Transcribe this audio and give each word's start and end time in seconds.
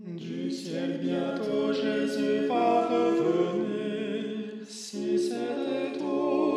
Du 0.00 0.48
ciel 0.48 1.00
bientôt 1.02 1.72
Jésus 1.72 2.46
va 2.46 2.86
revenir, 2.86 4.64
si 4.64 5.18
c'était 5.18 5.98
trop. 5.98 6.47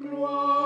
gloire. 0.00 0.57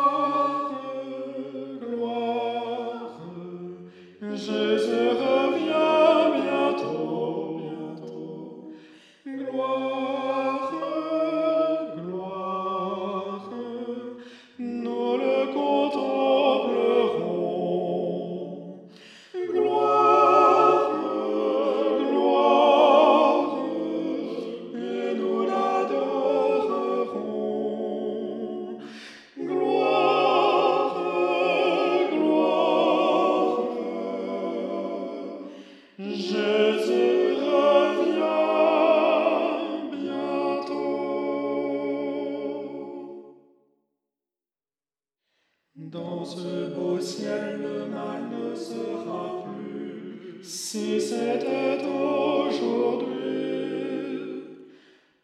Dans 45.93 46.25
ce 46.25 46.75
beau 46.75 46.99
ciel, 46.99 47.61
le 47.61 47.85
mal 47.85 48.23
ne 48.31 48.55
sera 48.57 49.45
plus. 49.45 50.43
Si 50.43 50.99
c'était 50.99 51.85
aujourd'hui, 51.85 53.13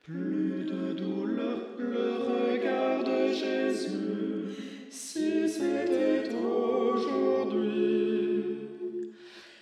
plus 0.02 0.66
de 0.66 0.92
douleur, 0.92 1.60
le 1.78 2.08
regard 2.28 3.02
de 3.02 3.32
Jésus. 3.32 4.90
Si 4.90 5.48
c'était 5.48 6.28
aujourd'hui, 6.36 6.98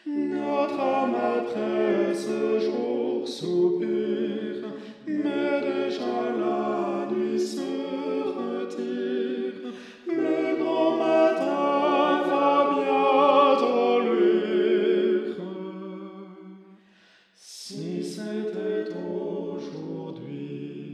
notre 0.08 0.80
âme 0.80 1.14
après 1.14 2.14
ce 2.14 2.55
Si 17.38 18.02
c'était 18.02 18.90
aujourd'hui. 18.96 20.85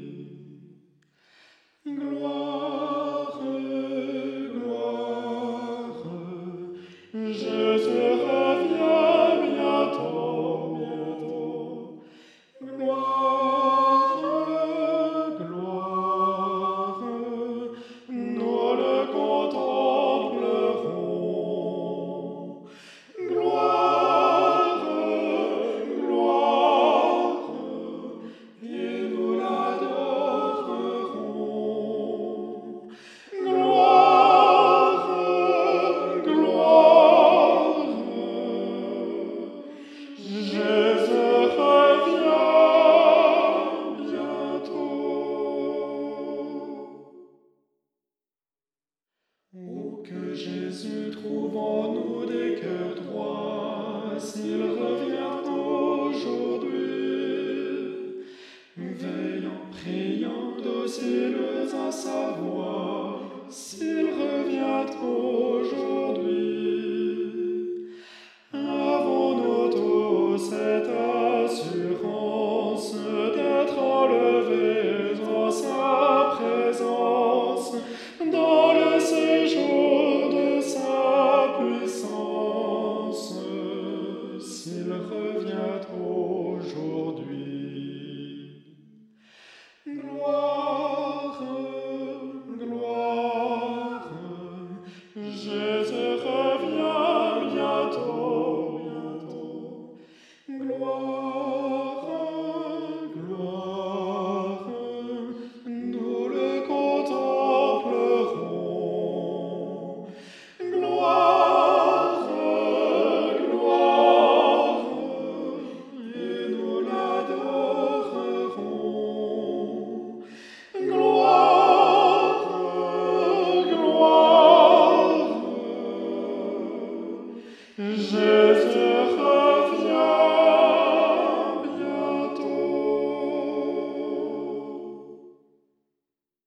Jésus 50.35 51.11
trouve 51.11 51.57
en 51.57 51.93
nous 51.93 52.25
des 52.27 52.55
cœurs 52.61 52.95
droits, 52.95 54.15